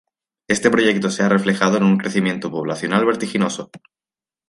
[0.47, 3.69] Este proyecto se ha reflejado en un crecimiento poblacional vertiginoso.